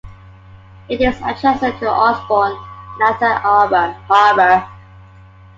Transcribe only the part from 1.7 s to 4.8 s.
to Osborne and Outer Harbor.